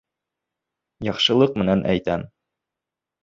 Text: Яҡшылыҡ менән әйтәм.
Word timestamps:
Яҡшылыҡ 1.07 1.59
менән 1.63 1.85
әйтәм. 1.91 2.23